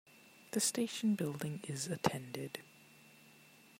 [0.53, 2.63] The station building is attended.